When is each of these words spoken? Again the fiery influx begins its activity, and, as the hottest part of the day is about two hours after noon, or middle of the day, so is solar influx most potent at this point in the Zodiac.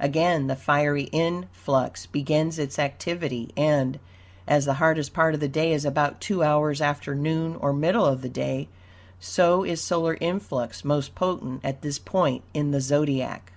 Again 0.00 0.48
the 0.48 0.56
fiery 0.56 1.04
influx 1.12 2.06
begins 2.06 2.58
its 2.58 2.80
activity, 2.80 3.52
and, 3.56 4.00
as 4.44 4.64
the 4.64 4.74
hottest 4.82 5.14
part 5.14 5.34
of 5.34 5.40
the 5.40 5.46
day 5.46 5.72
is 5.72 5.84
about 5.84 6.20
two 6.20 6.42
hours 6.42 6.80
after 6.80 7.14
noon, 7.14 7.54
or 7.60 7.72
middle 7.72 8.04
of 8.04 8.20
the 8.22 8.28
day, 8.28 8.66
so 9.20 9.62
is 9.62 9.80
solar 9.80 10.14
influx 10.20 10.84
most 10.84 11.14
potent 11.14 11.60
at 11.62 11.82
this 11.82 12.00
point 12.00 12.42
in 12.52 12.72
the 12.72 12.80
Zodiac. 12.80 13.52